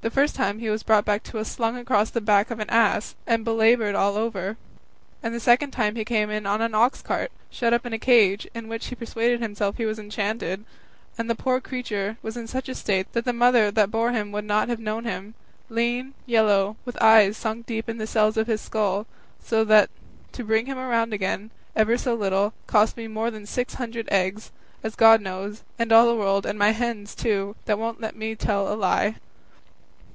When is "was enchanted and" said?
9.84-11.28